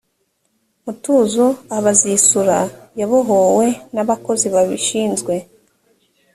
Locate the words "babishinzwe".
4.53-5.33